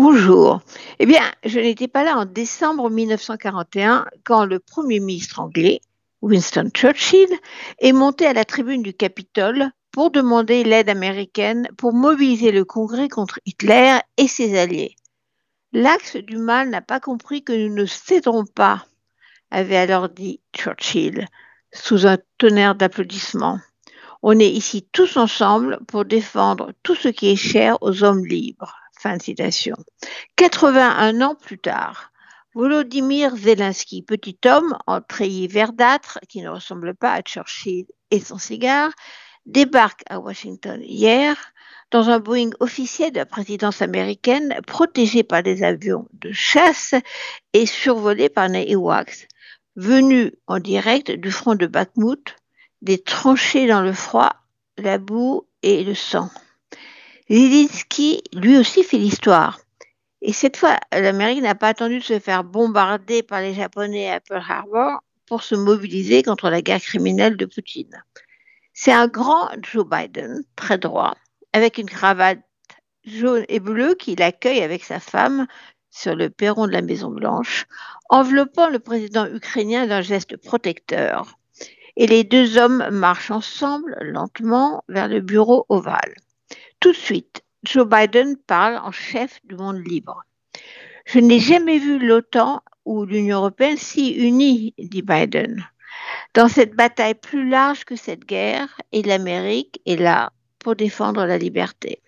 Bonjour. 0.00 0.60
Eh 1.00 1.06
bien, 1.06 1.24
je 1.44 1.58
n'étais 1.58 1.88
pas 1.88 2.04
là 2.04 2.18
en 2.18 2.24
décembre 2.24 2.88
1941 2.88 4.06
quand 4.22 4.44
le 4.44 4.60
Premier 4.60 5.00
ministre 5.00 5.40
anglais, 5.40 5.80
Winston 6.22 6.70
Churchill, 6.72 7.28
est 7.80 7.90
monté 7.90 8.24
à 8.24 8.32
la 8.32 8.44
tribune 8.44 8.84
du 8.84 8.94
Capitole 8.94 9.72
pour 9.90 10.12
demander 10.12 10.62
l'aide 10.62 10.88
américaine 10.88 11.66
pour 11.76 11.94
mobiliser 11.94 12.52
le 12.52 12.64
Congrès 12.64 13.08
contre 13.08 13.40
Hitler 13.44 13.98
et 14.16 14.28
ses 14.28 14.56
alliés. 14.56 14.94
L'axe 15.72 16.14
du 16.14 16.36
mal 16.36 16.70
n'a 16.70 16.80
pas 16.80 17.00
compris 17.00 17.42
que 17.42 17.52
nous 17.52 17.74
ne 17.74 17.84
céderons 17.84 18.46
pas, 18.46 18.86
avait 19.50 19.78
alors 19.78 20.08
dit 20.08 20.40
Churchill, 20.56 21.26
sous 21.72 22.06
un 22.06 22.18
tonnerre 22.38 22.76
d'applaudissements. 22.76 23.58
On 24.22 24.38
est 24.38 24.50
ici 24.50 24.86
tous 24.92 25.16
ensemble 25.16 25.80
pour 25.88 26.04
défendre 26.04 26.70
tout 26.84 26.94
ce 26.94 27.08
qui 27.08 27.30
est 27.30 27.36
cher 27.36 27.78
aux 27.80 28.04
hommes 28.04 28.24
libres. 28.24 28.76
Fin 28.98 29.16
de 29.16 29.22
citation. 29.22 29.76
81 30.36 31.20
ans 31.20 31.36
plus 31.36 31.58
tard, 31.58 32.10
Volodymyr 32.54 33.36
Zelensky, 33.36 34.02
petit 34.02 34.36
homme 34.44 34.76
en 34.88 35.00
treillis 35.00 35.46
verdâtre 35.46 36.18
qui 36.28 36.42
ne 36.42 36.48
ressemble 36.48 36.96
pas 36.96 37.12
à 37.12 37.22
Churchill 37.22 37.86
et 38.10 38.18
son 38.18 38.38
cigare, 38.38 38.90
débarque 39.46 40.02
à 40.10 40.18
Washington 40.18 40.80
hier 40.82 41.36
dans 41.92 42.10
un 42.10 42.18
Boeing 42.18 42.50
officiel 42.58 43.12
de 43.12 43.18
la 43.18 43.26
présidence 43.26 43.82
américaine 43.82 44.54
protégé 44.66 45.22
par 45.22 45.44
des 45.44 45.62
avions 45.62 46.08
de 46.12 46.32
chasse 46.32 46.94
et 47.52 47.66
survolé 47.66 48.28
par 48.28 48.48
les 48.48 48.72
Ewoks, 48.72 49.28
venus 49.76 50.32
en 50.48 50.58
direct 50.58 51.12
du 51.12 51.30
front 51.30 51.54
de 51.54 51.68
Bakhmut, 51.68 52.34
des 52.82 52.98
tranchées 52.98 53.68
dans 53.68 53.80
le 53.80 53.92
froid, 53.92 54.34
la 54.76 54.98
boue 54.98 55.46
et 55.62 55.84
le 55.84 55.94
sang. 55.94 56.30
Zelensky, 57.30 58.22
lui 58.32 58.56
aussi, 58.56 58.82
fait 58.82 58.96
l'histoire. 58.96 59.60
Et 60.22 60.32
cette 60.32 60.56
fois, 60.56 60.78
l'Amérique 60.92 61.42
n'a 61.42 61.54
pas 61.54 61.68
attendu 61.68 61.98
de 61.98 62.04
se 62.04 62.18
faire 62.18 62.42
bombarder 62.42 63.22
par 63.22 63.42
les 63.42 63.52
Japonais 63.52 64.10
à 64.10 64.18
Pearl 64.20 64.42
Harbor 64.48 65.02
pour 65.26 65.42
se 65.42 65.54
mobiliser 65.54 66.22
contre 66.22 66.48
la 66.48 66.62
guerre 66.62 66.80
criminelle 66.80 67.36
de 67.36 67.44
Poutine. 67.44 68.02
C'est 68.72 68.92
un 68.92 69.08
grand 69.08 69.50
Joe 69.60 69.84
Biden, 69.86 70.42
très 70.56 70.78
droit, 70.78 71.16
avec 71.52 71.76
une 71.76 71.90
cravate 71.90 72.40
jaune 73.04 73.44
et 73.48 73.60
bleue 73.60 73.94
qui 73.94 74.16
l'accueille 74.16 74.62
avec 74.62 74.82
sa 74.82 74.98
femme 74.98 75.46
sur 75.90 76.16
le 76.16 76.30
perron 76.30 76.66
de 76.66 76.72
la 76.72 76.82
Maison 76.82 77.10
Blanche, 77.10 77.66
enveloppant 78.08 78.70
le 78.70 78.78
président 78.78 79.26
ukrainien 79.26 79.86
d'un 79.86 80.00
geste 80.00 80.38
protecteur. 80.38 81.38
Et 81.96 82.06
les 82.06 82.24
deux 82.24 82.56
hommes 82.56 82.88
marchent 82.90 83.30
ensemble 83.30 83.98
lentement 84.00 84.82
vers 84.88 85.08
le 85.08 85.20
bureau 85.20 85.66
ovale. 85.68 86.14
Tout 86.80 86.92
de 86.92 86.96
suite, 86.96 87.42
Joe 87.64 87.88
Biden 87.88 88.36
parle 88.36 88.76
en 88.76 88.92
chef 88.92 89.40
du 89.44 89.56
monde 89.56 89.84
libre. 89.84 90.22
Je 91.06 91.18
n'ai 91.18 91.40
jamais 91.40 91.78
vu 91.78 91.98
l'OTAN 91.98 92.62
ou 92.84 93.04
l'Union 93.04 93.38
européenne 93.38 93.76
si 93.76 94.10
unis, 94.10 94.74
dit 94.78 95.02
Biden. 95.02 95.66
Dans 96.34 96.48
cette 96.48 96.74
bataille 96.74 97.16
plus 97.16 97.48
large 97.48 97.84
que 97.84 97.96
cette 97.96 98.24
guerre, 98.24 98.80
et 98.92 99.02
l'Amérique 99.02 99.80
est 99.86 99.96
là 99.96 100.32
pour 100.60 100.76
défendre 100.76 101.24
la 101.24 101.36
liberté. 101.36 102.00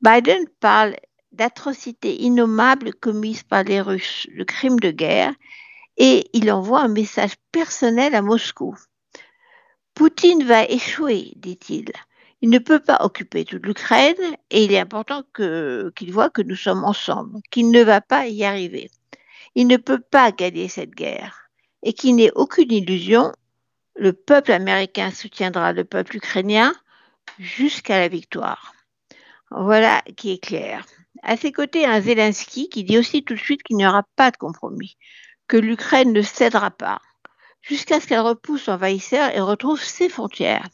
Biden 0.00 0.46
parle 0.58 0.96
d'atrocités 1.30 2.22
innommables 2.22 2.94
commises 2.94 3.44
par 3.44 3.62
les 3.62 3.80
Russes, 3.80 4.26
le 4.32 4.44
crime 4.44 4.80
de 4.80 4.90
guerre, 4.90 5.32
et 5.96 6.28
il 6.32 6.50
envoie 6.50 6.80
un 6.80 6.88
message 6.88 7.34
personnel 7.52 8.16
à 8.16 8.22
Moscou. 8.22 8.76
Poutine 9.94 10.42
va 10.42 10.64
échouer, 10.64 11.34
dit-il. 11.36 11.92
Il 12.42 12.50
ne 12.50 12.58
peut 12.58 12.80
pas 12.80 12.98
occuper 13.02 13.44
toute 13.44 13.64
l'Ukraine 13.64 14.16
et 14.50 14.64
il 14.64 14.72
est 14.72 14.80
important 14.80 15.22
qu'il 15.32 16.12
voit 16.12 16.28
que 16.28 16.42
nous 16.42 16.56
sommes 16.56 16.84
ensemble, 16.84 17.38
qu'il 17.52 17.70
ne 17.70 17.84
va 17.84 18.00
pas 18.00 18.26
y 18.26 18.42
arriver. 18.42 18.90
Il 19.54 19.68
ne 19.68 19.76
peut 19.76 20.00
pas 20.00 20.32
gagner 20.32 20.66
cette 20.66 20.90
guerre 20.90 21.48
et 21.84 21.92
qu'il 21.92 22.16
n'ait 22.16 22.32
aucune 22.34 22.72
illusion, 22.72 23.32
le 23.94 24.12
peuple 24.12 24.50
américain 24.50 25.12
soutiendra 25.12 25.72
le 25.72 25.84
peuple 25.84 26.16
ukrainien 26.16 26.74
jusqu'à 27.38 27.98
la 27.98 28.08
victoire. 28.08 28.74
Voilà 29.52 30.02
qui 30.16 30.32
est 30.32 30.42
clair. 30.42 30.84
À 31.22 31.36
ses 31.36 31.52
côtés, 31.52 31.86
un 31.86 32.00
Zelensky 32.00 32.68
qui 32.68 32.82
dit 32.82 32.98
aussi 32.98 33.22
tout 33.22 33.34
de 33.34 33.38
suite 33.38 33.62
qu'il 33.62 33.76
n'y 33.76 33.86
aura 33.86 34.02
pas 34.16 34.32
de 34.32 34.36
compromis, 34.36 34.96
que 35.46 35.56
l'Ukraine 35.56 36.12
ne 36.12 36.22
cédera 36.22 36.72
pas, 36.72 37.00
jusqu'à 37.60 38.00
ce 38.00 38.08
qu'elle 38.08 38.20
repousse 38.20 38.66
l'envahisseur 38.66 39.30
et 39.32 39.40
retrouve 39.40 39.80
ses 39.80 40.08
frontières 40.08 40.66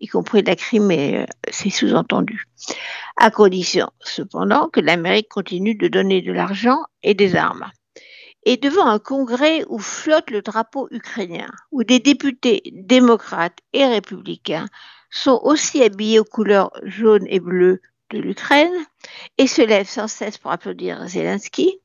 y 0.00 0.06
compris 0.06 0.42
la 0.42 0.56
Crimée, 0.56 1.18
euh, 1.18 1.26
c'est 1.50 1.70
sous-entendu, 1.70 2.44
à 3.16 3.30
condition 3.30 3.90
cependant 4.00 4.68
que 4.68 4.80
l'Amérique 4.80 5.28
continue 5.28 5.74
de 5.74 5.88
donner 5.88 6.22
de 6.22 6.32
l'argent 6.32 6.84
et 7.02 7.14
des 7.14 7.36
armes. 7.36 7.70
Et 8.44 8.56
devant 8.56 8.86
un 8.86 8.98
congrès 8.98 9.64
où 9.68 9.78
flotte 9.78 10.30
le 10.30 10.42
drapeau 10.42 10.88
ukrainien, 10.90 11.50
où 11.72 11.84
des 11.84 11.98
députés 11.98 12.62
démocrates 12.72 13.58
et 13.72 13.84
républicains 13.84 14.66
sont 15.10 15.40
aussi 15.42 15.82
habillés 15.82 16.20
aux 16.20 16.24
couleurs 16.24 16.70
jaunes 16.84 17.26
et 17.28 17.40
bleues 17.40 17.80
de 18.10 18.18
l'Ukraine 18.18 18.72
et 19.36 19.46
se 19.46 19.62
lèvent 19.62 19.88
sans 19.88 20.08
cesse 20.08 20.38
pour 20.38 20.50
applaudir 20.50 21.06
Zelensky, 21.08 21.80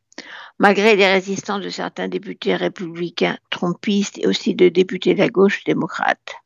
malgré 0.59 0.95
les 0.95 1.07
résistances 1.07 1.63
de 1.63 1.69
certains 1.69 2.07
députés 2.07 2.55
républicains 2.55 3.37
trompistes 3.49 4.19
et 4.19 4.27
aussi 4.27 4.55
de 4.55 4.69
députés 4.69 5.15
de 5.15 5.19
la 5.19 5.29
gauche 5.29 5.63
démocrate. 5.65 6.42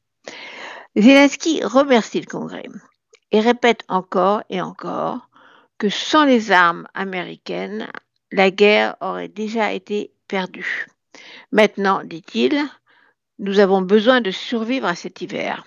Zelensky 1.00 1.62
remercie 1.64 2.22
le 2.22 2.26
Congrès 2.26 2.66
et 3.32 3.40
répète 3.40 3.84
encore 3.88 4.42
et 4.50 4.62
encore 4.62 5.30
que 5.78 5.90
sans 5.90 6.26
les 6.26 6.52
armes 6.52 6.88
américaines, 6.96 7.88
la 8.32 8.50
guerre 8.50 8.96
aurait 9.00 9.28
déjà 9.28 9.74
été 9.74 10.12
perdue. 10.28 10.88
Maintenant, 11.52 12.02
dit-il, 12.04 12.66
nous 13.38 13.60
avons 13.60 13.84
besoin 13.84 14.22
de 14.22 14.32
survivre 14.32 14.88
à 14.88 14.96
cet 14.96 15.22
hiver. 15.22 15.66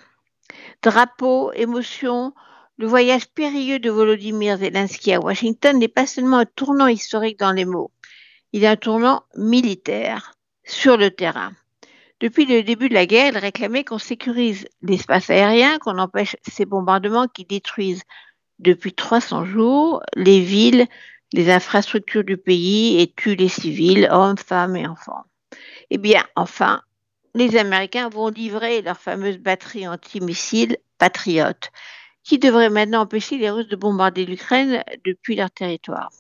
Drapeau, 0.83 1.53
émotion, 1.53 2.35
le 2.77 2.89
voyage 2.89 3.29
périlleux 3.29 3.79
de 3.79 3.91
Volodymyr 3.91 4.57
Zelensky 4.57 5.13
à 5.13 5.21
Washington 5.21 5.79
n'est 5.79 5.87
pas 5.87 6.07
seulement 6.07 6.39
un 6.39 6.47
tournant 6.47 6.89
historique 6.89 7.39
dans 7.39 7.53
les 7.53 7.67
mots, 7.67 7.93
il 8.53 8.65
est 8.65 8.69
un 8.69 8.77
tournant 8.77 9.23
militaire 9.37 10.33
sur 10.65 10.97
le 10.97 11.13
terrain. 11.13 11.53
Depuis 12.21 12.45
le 12.45 12.63
début 12.63 12.91
de 12.91 12.95
la 12.95 13.07
guerre, 13.07 13.33
il 13.33 13.39
réclamait 13.39 13.83
qu'on 13.83 13.99
sécurise 13.99 14.69
l'espace 14.83 15.31
aérien, 15.31 15.79
qu'on 15.79 15.97
empêche 15.97 16.37
ces 16.47 16.67
bombardements 16.67 17.27
qui 17.27 17.47
détruisent 17.47 18.03
depuis 18.59 18.93
300 18.93 19.47
jours 19.47 20.03
les 20.17 20.41
villes, 20.41 20.87
les 21.33 21.51
infrastructures 21.51 22.25
du 22.25 22.37
pays 22.37 23.01
et 23.01 23.11
tuent 23.11 23.37
les 23.37 23.49
civils, 23.49 24.07
hommes, 24.11 24.37
femmes 24.37 24.77
et 24.77 24.87
enfants. 24.87 25.25
Eh 25.89 25.97
bien, 25.97 26.23
enfin, 26.37 26.83
les 27.35 27.57
Américains 27.57 28.11
vont 28.11 28.29
livrer 28.29 28.83
leur 28.83 28.99
fameuse 28.99 29.39
batterie 29.39 29.89
antimissiles 29.89 30.77
patriote, 30.99 31.71
qui 32.23 32.39
devrait 32.39 32.69
maintenant 32.69 33.01
empêcher 33.01 33.39
les 33.39 33.49
Russes 33.49 33.69
de 33.69 33.77
bombarder 33.77 34.27
l'Ukraine 34.27 34.85
depuis 35.07 35.37
leur 35.37 35.51
territoire. 35.51 36.11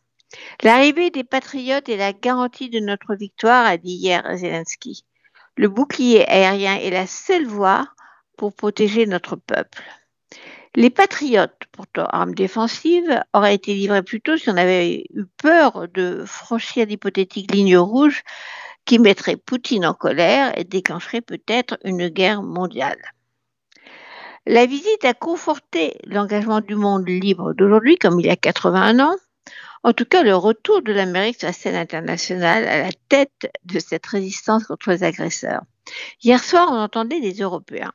L'arrivée 0.62 1.10
des 1.10 1.24
patriotes 1.24 1.90
est 1.90 1.98
la 1.98 2.14
garantie 2.14 2.70
de 2.70 2.80
notre 2.80 3.14
victoire, 3.14 3.66
a 3.66 3.76
dit 3.76 3.92
hier 3.92 4.22
Zelensky. 4.38 5.04
Le 5.60 5.68
bouclier 5.68 6.26
aérien 6.26 6.76
est 6.76 6.88
la 6.88 7.06
seule 7.06 7.44
voie 7.44 7.86
pour 8.38 8.54
protéger 8.54 9.04
notre 9.04 9.36
peuple. 9.36 9.82
Les 10.74 10.88
patriotes, 10.88 11.64
pourtant 11.70 12.06
armes 12.06 12.34
défensives, 12.34 13.22
auraient 13.34 13.56
été 13.56 13.74
livrés 13.74 14.02
plus 14.02 14.22
tôt 14.22 14.38
si 14.38 14.48
on 14.48 14.56
avait 14.56 15.04
eu 15.12 15.26
peur 15.36 15.86
de 15.92 16.24
franchir 16.24 16.86
l'hypothétique 16.86 17.52
ligne 17.52 17.76
rouge 17.76 18.22
qui 18.86 18.98
mettrait 18.98 19.36
Poutine 19.36 19.84
en 19.84 19.92
colère 19.92 20.56
et 20.58 20.64
déclencherait 20.64 21.20
peut-être 21.20 21.76
une 21.84 22.08
guerre 22.08 22.42
mondiale. 22.42 23.12
La 24.46 24.64
visite 24.64 25.04
a 25.04 25.12
conforté 25.12 25.98
l'engagement 26.06 26.62
du 26.62 26.74
monde 26.74 27.06
libre 27.06 27.52
d'aujourd'hui, 27.52 27.96
comme 27.96 28.18
il 28.18 28.24
y 28.24 28.30
a 28.30 28.36
81 28.36 28.98
ans, 29.00 29.16
en 29.82 29.92
tout 29.94 30.04
cas, 30.04 30.22
le 30.22 30.36
retour 30.36 30.82
de 30.82 30.92
l'Amérique 30.92 31.38
sur 31.38 31.46
la 31.46 31.54
scène 31.54 31.76
internationale 31.76 32.68
à 32.68 32.82
la 32.82 32.92
tête 33.08 33.50
de 33.64 33.78
cette 33.78 34.06
résistance 34.06 34.64
contre 34.64 34.90
les 34.90 35.04
agresseurs. 35.04 35.62
Hier 36.22 36.42
soir, 36.42 36.68
on 36.70 36.76
entendait 36.76 37.20
des 37.20 37.40
Européens, 37.40 37.92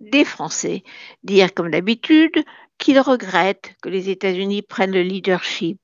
des 0.00 0.24
Français, 0.24 0.82
dire 1.24 1.52
comme 1.52 1.70
d'habitude 1.70 2.42
qu'ils 2.78 3.00
regrettent 3.00 3.74
que 3.82 3.88
les 3.88 4.08
États-Unis 4.08 4.62
prennent 4.62 4.92
le 4.92 5.02
leadership 5.02 5.78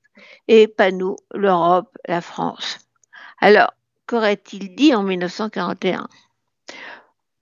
et 0.47 0.67
pas 0.67 0.91
nous, 0.91 1.17
l'Europe, 1.33 1.95
la 2.07 2.21
France. 2.21 2.79
Alors, 3.39 3.73
qu'aurait-il 4.07 4.75
dit 4.75 4.95
en 4.95 5.03
1941 5.03 6.07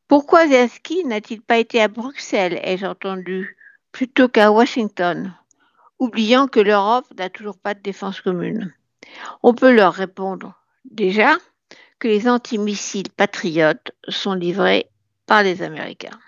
Pourquoi 0.07 0.47
Zelensky 0.47 1.05
n'a-t-il 1.05 1.41
pas 1.41 1.57
été 1.57 1.81
à 1.81 1.87
Bruxelles, 1.87 2.59
ai-je 2.63 2.85
entendu, 2.85 3.57
plutôt 3.91 4.27
qu'à 4.27 4.51
Washington? 4.51 5.33
Oubliant 6.01 6.47
que 6.47 6.59
l'Europe 6.59 7.05
n'a 7.17 7.29
toujours 7.29 7.59
pas 7.59 7.75
de 7.75 7.79
défense 7.79 8.21
commune. 8.21 8.73
On 9.43 9.53
peut 9.53 9.71
leur 9.71 9.93
répondre 9.93 10.55
déjà 10.83 11.37
que 11.99 12.07
les 12.07 12.27
antimissiles 12.27 13.11
patriotes 13.15 13.91
sont 14.07 14.33
livrés 14.33 14.89
par 15.27 15.43
les 15.43 15.61
Américains. 15.61 16.19